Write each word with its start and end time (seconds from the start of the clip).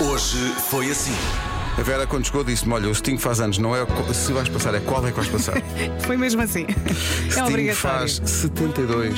Hoje 0.00 0.38
foi 0.70 0.90
assim. 0.90 1.14
A 1.78 1.82
Vera, 1.82 2.06
quando 2.06 2.26
chegou, 2.26 2.44
disse-me: 2.44 2.74
Olha, 2.74 2.88
o 2.88 2.94
Sting 2.94 3.16
faz 3.16 3.40
anos, 3.40 3.58
não 3.58 3.74
é 3.74 3.86
se 4.12 4.32
vais 4.32 4.48
passar, 4.48 4.74
é 4.74 4.80
qual 4.80 5.06
é 5.06 5.10
que 5.10 5.16
vais 5.16 5.28
passar. 5.28 5.54
Foi 6.04 6.16
mesmo 6.16 6.42
assim. 6.42 6.66
É 6.68 7.30
Sting 7.30 7.40
obrigatório. 7.42 7.74
faz 7.76 8.20
72. 8.24 9.14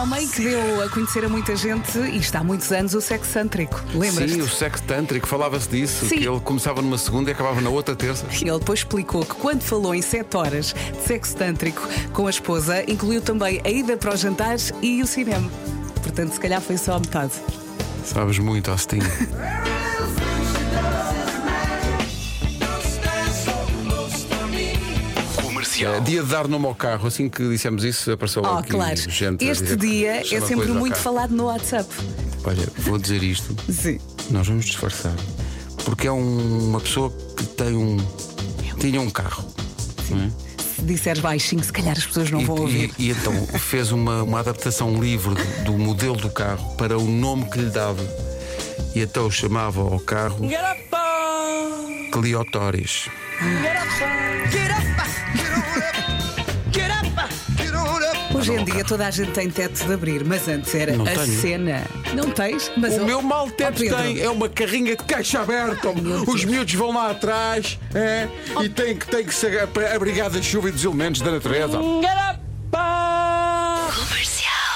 Homem 0.00 0.26
que 0.26 0.42
deu 0.42 0.82
a 0.82 0.88
conhecer 0.88 1.24
a 1.24 1.28
muita 1.28 1.54
gente, 1.54 1.98
e 1.98 2.16
está 2.16 2.40
há 2.40 2.44
muitos 2.44 2.72
anos, 2.72 2.94
o 2.94 3.00
sexo 3.00 3.34
cântrico. 3.34 3.82
Lembras-te? 3.94 4.34
Sim, 4.34 4.40
o 4.40 4.48
sexo 4.48 4.82
tântrico, 4.84 5.26
falava-se 5.26 5.68
disso, 5.68 6.06
Sim. 6.06 6.18
que 6.18 6.26
ele 6.26 6.40
começava 6.40 6.80
numa 6.80 6.96
segunda 6.96 7.30
e 7.30 7.32
acabava 7.34 7.60
na 7.60 7.68
outra 7.68 7.94
terça. 7.94 8.24
Ele 8.40 8.58
depois 8.58 8.80
explicou 8.80 9.24
que 9.24 9.34
quando 9.34 9.62
falou 9.62 9.94
em 9.94 10.00
7 10.00 10.36
horas 10.36 10.74
de 10.74 11.06
sexo 11.06 11.36
tântrico 11.36 11.86
com 12.12 12.26
a 12.26 12.30
esposa, 12.30 12.82
incluiu 12.90 13.20
também 13.20 13.60
a 13.62 13.68
ida 13.68 13.96
para 13.96 14.14
os 14.14 14.20
jantares 14.20 14.72
e 14.80 15.02
o 15.02 15.06
cinema. 15.06 15.50
Portanto, 16.02 16.32
se 16.32 16.40
calhar 16.40 16.60
foi 16.60 16.78
só 16.78 16.94
a 16.94 17.00
metade. 17.00 17.32
Sabes 18.04 18.38
muito, 18.38 18.70
ao 18.70 18.76
Comercial. 25.80 25.94
É, 25.94 26.00
dia 26.00 26.22
de 26.22 26.28
dar 26.28 26.46
nome 26.48 26.66
ao 26.66 26.74
carro, 26.74 27.06
assim 27.08 27.28
que 27.28 27.48
dissemos 27.48 27.84
isso, 27.84 28.10
apareceu 28.12 28.42
logo 28.42 28.54
Oh, 28.54 28.58
aqui 28.58 28.70
claro. 28.70 28.96
gente 29.10 29.44
a 29.46 29.50
Este 29.50 29.64
dizer 29.64 29.76
dia 29.76 30.12
é 30.36 30.40
sempre 30.40 30.68
muito 30.72 30.96
falado 30.96 31.30
no 31.34 31.44
WhatsApp. 31.46 31.88
Olha, 32.44 32.68
vou 32.78 32.98
dizer 32.98 33.22
isto. 33.22 33.54
Sim. 33.72 33.98
Nós 34.30 34.46
vamos 34.46 34.64
disfarçar. 34.66 35.14
Porque 35.84 36.06
é 36.06 36.12
um- 36.12 36.68
uma 36.68 36.80
pessoa 36.80 37.10
que 37.36 37.44
tem 37.44 37.74
um. 37.76 37.96
tinha 38.78 39.00
um 39.00 39.10
carro. 39.10 39.44
não 40.10 40.24
é? 40.24 40.30
Se 40.76 40.82
disseres 40.82 41.20
baixinho, 41.20 41.62
se 41.62 41.72
calhar 41.72 41.96
as 41.96 42.06
pessoas 42.06 42.30
não 42.30 42.40
E, 42.40 42.44
vão 42.44 42.56
ouvir. 42.56 42.90
e- 42.98 43.08
e 43.08 43.10
então 43.10 43.32
fez 43.58 43.92
uma, 43.92 44.22
uma 44.22 44.40
adaptação 44.40 44.98
livre 45.02 45.34
do, 45.34 45.64
do 45.64 45.72
modelo 45.78 46.16
do 46.16 46.30
carro 46.30 46.74
para 46.76 46.98
o 46.98 47.04
nome 47.04 47.44
que 47.50 47.58
lhe 47.58 47.70
dava. 47.70 48.02
E 48.94 49.00
então 49.00 49.30
chamava 49.30 49.80
ao 49.82 50.00
carro 50.00 50.38
Cleotóris. 52.12 53.08
Hoje 58.50 58.62
em 58.62 58.64
dia 58.64 58.84
toda 58.84 59.06
a 59.06 59.10
gente 59.10 59.30
tem 59.30 59.48
teto 59.48 59.86
de 59.86 59.92
abrir, 59.92 60.24
mas 60.24 60.48
antes 60.48 60.74
era 60.74 60.96
Não 60.96 61.04
a 61.04 61.10
tenho. 61.10 61.40
cena. 61.40 61.84
Não 62.14 62.30
tens? 62.30 62.70
Mas 62.76 62.94
O 62.94 63.02
oh, 63.02 63.04
meu 63.04 63.22
mal 63.22 63.46
oh, 63.46 63.50
teto 63.50 63.78
Pedro, 63.78 63.96
tem 63.96 64.20
é 64.20 64.28
uma 64.28 64.48
carrinha 64.48 64.96
de 64.96 65.04
caixa 65.04 65.40
aberta. 65.40 65.88
Os 66.26 66.44
miúdos 66.44 66.74
vão 66.74 66.92
lá 66.92 67.10
atrás 67.10 67.78
é, 67.94 68.26
e 68.62 68.68
tem 68.68 68.96
que, 68.96 69.06
tem 69.06 69.24
que 69.24 69.34
ser 69.34 69.68
abrigado 69.94 70.32
da 70.32 70.42
chuva 70.42 70.68
e 70.68 70.72
dos 70.72 70.84
elementos 70.84 71.20
da 71.20 71.30
natureza. 71.30 71.78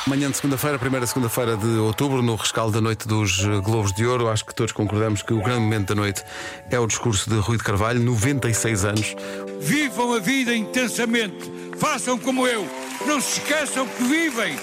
Manhã 0.06 0.30
de 0.30 0.36
segunda-feira, 0.36 0.78
primeira 0.78 1.06
segunda-feira 1.06 1.56
de 1.56 1.66
outubro, 1.78 2.22
no 2.22 2.36
rescaldo 2.36 2.72
da 2.72 2.80
noite 2.80 3.08
dos 3.08 3.40
eh, 3.40 3.60
Globos 3.62 3.90
de 3.94 4.04
Ouro, 4.04 4.28
acho 4.28 4.44
que 4.44 4.54
todos 4.54 4.70
concordamos 4.70 5.22
que 5.22 5.32
o 5.32 5.40
grande 5.40 5.60
momento 5.60 5.88
da 5.88 5.94
noite 5.94 6.22
é 6.70 6.78
o 6.78 6.86
discurso 6.86 7.30
de 7.30 7.36
Rui 7.36 7.56
de 7.56 7.64
Carvalho, 7.64 8.00
96 8.00 8.84
anos. 8.84 9.16
Vivam 9.60 10.12
a 10.12 10.18
vida 10.18 10.54
intensamente. 10.54 11.50
Façam 11.78 12.18
como 12.18 12.46
eu. 12.46 12.66
Não 13.06 13.20
se 13.20 13.40
esqueçam 13.40 13.86
que 13.86 14.04
vivem. 14.04 14.56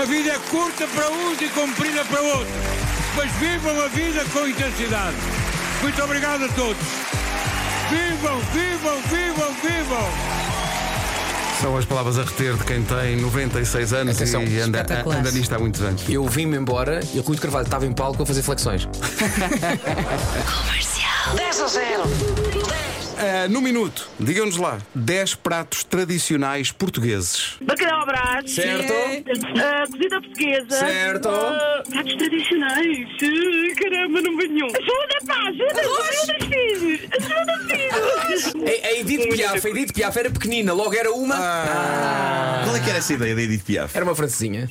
A 0.00 0.04
vida 0.04 0.30
é 0.30 0.38
curta 0.50 0.86
para 0.88 1.10
uns 1.10 1.40
e 1.40 1.48
comprida 1.48 2.04
para 2.04 2.20
outros. 2.20 2.48
Mas 3.16 3.30
vivam 3.32 3.80
a 3.80 3.88
vida 3.88 4.24
com 4.32 4.46
intensidade. 4.46 5.16
Muito 5.80 6.02
obrigado 6.02 6.44
a 6.44 6.48
todos. 6.48 6.82
Vivam, 7.90 8.40
vivam, 8.52 9.00
vivam, 9.02 9.52
vivam. 9.62 10.34
São 11.60 11.78
as 11.78 11.84
palavras 11.84 12.18
a 12.18 12.24
reter 12.24 12.56
de 12.56 12.64
quem 12.64 12.82
tem 12.82 13.16
96 13.16 13.92
anos 13.92 14.16
Atenção, 14.16 14.42
e 14.42 14.60
anda, 14.60 14.84
anda 15.06 15.30
nisto 15.30 15.54
há 15.54 15.58
muitos 15.58 15.80
anos. 15.80 16.02
Eu 16.08 16.26
vim-me 16.26 16.56
embora 16.56 17.00
e 17.14 17.18
o 17.18 17.22
Rui 17.22 17.36
de 17.36 17.42
Carvalho 17.42 17.64
estava 17.64 17.86
em 17.86 17.92
palco 17.92 18.22
a 18.22 18.26
fazer 18.26 18.42
flexões. 18.42 18.88
10 21.36 21.60
a 21.60 21.66
0. 21.66 22.02
Ah, 23.16 23.48
no 23.48 23.60
minuto, 23.60 24.08
digam-nos 24.18 24.56
lá, 24.56 24.78
10 24.94 25.36
pratos 25.36 25.84
tradicionais 25.84 26.72
portugueses. 26.72 27.54
Bacalhau 27.62 28.04
brás. 28.06 28.50
Certo. 28.50 28.92
Ah, 28.92 29.84
cozida 29.90 30.20
portuguesa. 30.20 30.76
Certo. 30.76 31.28
Ah, 31.28 31.82
pratos 31.88 32.14
tradicionais. 32.16 33.08
Ah, 33.22 33.80
caramba, 33.82 34.20
não 34.22 34.36
veio 34.36 34.52
nenhum. 34.52 34.66
Ajuda, 34.66 35.26
pá, 35.26 35.48
ajuda. 35.48 35.80
Ajuda, 35.80 36.46
filhos. 36.46 37.00
Ajuda, 37.18 37.58
filhos. 37.68 38.54
A, 38.54 38.86
a 38.86 38.92
Edith 39.00 39.28
Piaf, 39.34 39.66
a 39.66 39.70
Edith 39.70 39.92
Piaf 39.92 40.18
era 40.18 40.30
pequenina, 40.30 40.72
logo 40.72 40.94
era 40.94 41.12
uma. 41.12 41.36
Qual 42.64 42.76
é 42.76 42.80
que 42.80 42.88
era 42.90 42.98
essa 42.98 43.12
ideia 43.12 43.34
da 43.34 43.42
Edith 43.42 43.64
Piaf? 43.64 43.96
Era 43.96 44.04
uma 44.04 44.14
francesinha. 44.14 44.68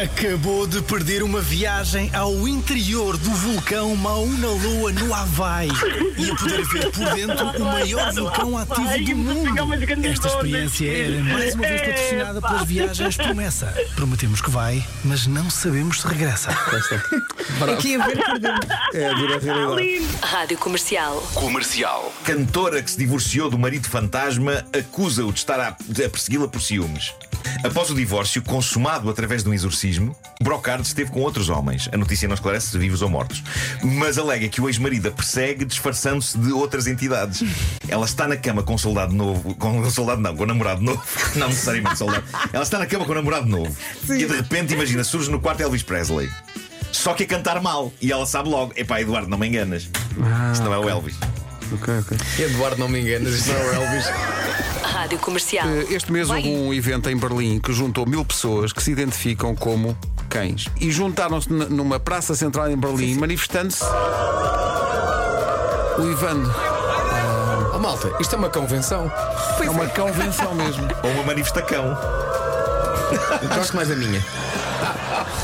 Acabou 0.00 0.64
de 0.64 0.80
perder 0.82 1.24
uma 1.24 1.40
viagem 1.40 2.08
ao 2.14 2.46
interior 2.46 3.16
do 3.16 3.30
vulcão 3.30 3.96
Mauna 3.96 4.46
Loa 4.46 4.92
no 4.92 5.12
Havaí 5.12 5.68
e 6.16 6.30
a 6.30 6.36
poder 6.36 6.64
ver 6.66 6.90
por 6.92 7.14
dentro 7.14 7.44
o 7.60 7.64
maior 7.64 8.12
vulcão 8.12 8.56
ativo 8.56 9.04
do 9.04 9.16
mundo. 9.16 9.74
Esta 10.06 10.28
experiência 10.28 10.88
era 10.88 11.20
mais 11.24 11.52
uma 11.56 11.66
vez 11.66 11.80
patrocinada 11.80 12.40
pelas 12.40 12.64
viagens 12.64 13.16
Promessa. 13.16 13.74
Prometemos 13.96 14.40
que 14.40 14.50
vai, 14.50 14.86
mas 15.02 15.26
não 15.26 15.50
sabemos 15.50 16.00
se 16.00 16.06
regressa. 16.06 16.50
Aqui 16.50 17.96
a 17.96 18.06
ver 18.06 18.24
por 18.24 18.38
dentro. 18.38 18.68
É 18.94 19.08
a 19.08 19.12
dura 19.14 19.38
realidade. 19.40 20.06
Rádio 20.22 20.58
Comercial. 20.58 21.16
Comercial. 21.34 22.14
Cantora 22.22 22.80
que 22.84 22.90
se 22.92 22.98
divorciou 22.98 23.50
do 23.50 23.58
marido 23.58 23.88
fantasma 23.88 24.64
acusa-o 24.72 25.32
de 25.32 25.40
estar 25.40 25.58
a, 25.58 25.68
a 25.68 26.08
persegui-la 26.08 26.46
por 26.46 26.62
ciúmes. 26.62 27.12
Após 27.64 27.90
o 27.90 27.94
divórcio, 27.94 28.42
consumado 28.42 29.10
através 29.10 29.42
de 29.42 29.48
um 29.48 29.54
exorcismo, 29.54 30.16
Brocard 30.42 30.86
esteve 30.86 31.10
com 31.10 31.20
outros 31.20 31.48
homens. 31.48 31.88
A 31.92 31.96
notícia 31.96 32.28
não 32.28 32.34
esclarece 32.34 32.70
se 32.70 32.78
vivos 32.78 33.02
ou 33.02 33.08
mortos. 33.08 33.42
Mas 33.82 34.18
alega 34.18 34.48
que 34.48 34.60
o 34.60 34.68
ex-marido 34.68 35.08
a 35.08 35.10
persegue 35.10 35.64
disfarçando-se 35.64 36.38
de 36.38 36.52
outras 36.52 36.86
entidades. 36.86 37.42
Ela 37.88 38.04
está 38.06 38.28
na 38.28 38.36
cama 38.36 38.62
com 38.62 38.74
um 38.74 38.78
soldado 38.78 39.14
novo. 39.14 39.54
Com 39.56 39.80
um 39.80 39.90
soldado 39.90 40.20
não, 40.20 40.36
com 40.36 40.44
um 40.44 40.46
namorado 40.46 40.82
novo. 40.82 41.02
Não 41.36 41.48
necessariamente 41.48 41.98
soldado. 41.98 42.24
Ela 42.52 42.62
está 42.62 42.78
na 42.78 42.86
cama 42.86 43.04
com 43.04 43.12
um 43.12 43.16
namorado 43.16 43.46
novo. 43.46 43.74
E 44.08 44.24
de 44.24 44.36
repente, 44.36 44.74
imagina, 44.74 45.04
surge 45.04 45.30
no 45.30 45.40
quarto 45.40 45.62
Elvis 45.62 45.82
Presley. 45.82 46.28
Só 46.92 47.14
que 47.14 47.24
a 47.24 47.26
cantar 47.26 47.60
mal. 47.60 47.92
E 48.00 48.10
ela 48.10 48.26
sabe 48.26 48.48
logo: 48.48 48.72
epá, 48.76 49.00
Eduardo, 49.00 49.28
não 49.28 49.38
me 49.38 49.46
enganas. 49.46 49.88
Isto 50.52 50.64
não 50.64 50.74
é 50.74 50.78
o 50.78 50.88
Elvis. 50.88 51.16
Ok, 51.72 51.94
ok. 52.00 52.18
Eduardo, 52.44 52.78
não 52.78 52.88
me 52.88 53.00
enganas, 53.00 53.34
isto 53.34 53.52
não 53.52 53.60
é 53.60 53.64
o 53.78 53.82
Elvis. 53.82 54.04
Rádio 54.82 55.18
Comercial. 55.18 55.68
Eh, 55.68 55.86
Este 55.94 56.10
mês 56.10 56.28
houve 56.30 56.48
um 56.48 56.72
evento 56.72 57.08
em 57.10 57.16
Berlim 57.16 57.58
que 57.60 57.72
juntou 57.72 58.06
mil 58.06 58.24
pessoas 58.24 58.72
que 58.72 58.82
se 58.82 58.90
identificam 58.90 59.54
como 59.54 59.96
cães. 60.28 60.66
E 60.80 60.90
juntaram-se 60.90 61.50
n- 61.52 61.66
numa 61.66 62.00
praça 62.00 62.34
central 62.34 62.70
em 62.70 62.76
Berlim, 62.76 63.14
manifestando-se. 63.16 63.84
O 65.98 66.10
Ivando. 66.10 66.52
Oh 67.74 67.78
malta, 67.78 68.10
isto 68.20 68.34
é 68.34 68.38
uma 68.38 68.48
convenção. 68.48 69.10
É 69.62 69.70
uma 69.70 69.86
convenção 69.86 70.54
mesmo. 70.54 70.88
Ou 71.02 71.10
uma 71.10 71.22
manifestacão. 71.24 71.96
Gosto 73.54 73.76
mais 73.76 73.88
da 73.88 73.96
minha. 73.96 74.24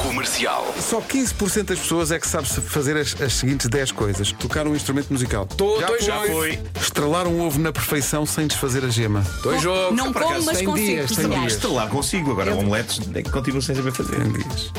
Comercial. 0.04 0.74
Só 0.78 1.00
15% 1.00 1.64
das 1.64 1.78
pessoas 1.78 2.10
é 2.12 2.18
que 2.18 2.28
sabe 2.28 2.46
se- 2.48 2.60
fazer 2.60 2.96
as, 2.96 3.20
as 3.20 3.32
seguintes 3.32 3.66
10 3.68 3.90
coisas: 3.92 4.32
tocar 4.32 4.66
um 4.66 4.74
instrumento 4.76 5.10
musical, 5.10 5.46
Tô, 5.46 5.80
já, 5.80 5.86
tô 5.86 5.96
em 5.96 6.26
foi. 6.32 6.58
estrelar 6.80 7.26
um 7.26 7.40
ovo 7.40 7.58
na 7.58 7.72
perfeição 7.72 8.26
sem 8.26 8.46
desfazer 8.46 8.84
a 8.84 8.88
gema. 8.88 9.24
Dois 9.42 9.62
jogos. 9.62 9.96
Não 9.96 10.12
como, 10.12 10.28
mas 10.44 10.58
tem 10.58 10.66
consigo 10.66 10.74
dias, 10.74 11.10
tem 11.16 11.28
dias. 11.28 11.52
Estrelar 11.54 11.88
consigo, 11.88 12.32
agora 12.32 12.54
omeletes 12.54 13.00
é 13.14 13.22
que 13.22 13.30
continuo 13.30 13.62
sem 13.62 13.74
saber 13.74 13.92
fazer. 13.92 14.16
Tem 14.16 14.30
dias. 14.32 14.70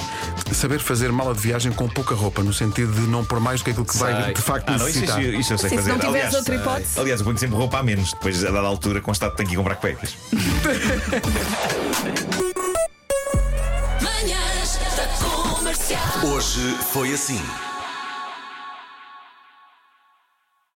Saber 0.54 0.80
fazer 0.80 1.12
mala 1.12 1.34
de 1.34 1.40
viagem 1.42 1.72
com 1.72 1.90
pouca 1.90 2.14
roupa, 2.16 2.42
no 2.44 2.54
sentido 2.54 2.94
de 2.94 3.02
não 3.08 3.26
pôr 3.26 3.40
mais 3.40 3.60
do 3.62 3.66
que 3.66 3.72
aquilo 3.72 3.86
que 3.86 3.98
vai 3.98 4.24
Sei. 4.26 4.34
de 4.34 4.42
facto 4.42 4.70
Ah, 4.70 4.78
não, 4.78 4.88
isso, 4.88 5.00
necessitar. 5.00 5.22
isso, 5.24 5.40
isso 5.42 5.54
eu 5.54 5.58
sei 5.58 5.70
Sim, 5.70 5.76
se 5.78 5.82
fazer. 5.82 5.92
não 5.92 6.00
tiveres 6.00 6.26
aliás, 6.28 6.36
outra 6.36 6.56
hipótese. 6.56 7.00
aliás, 7.00 7.20
eu 7.20 7.26
ponho 7.26 7.38
sempre 7.38 7.56
roupa 7.58 7.80
a 7.80 7.84
menos. 7.84 8.12
Depois, 8.14 8.46
a 8.46 8.52
dada 8.52 8.68
altura, 8.68 9.02
constato 9.02 9.32
que 9.32 9.38
tenho 9.38 9.50
que 9.50 9.56
ir 9.56 9.58
comprar 9.58 9.76
cuecas. 9.76 10.16
Comercial. 14.00 14.35
Hoje 16.28 16.76
foi 16.92 17.14
assim. 17.14 17.40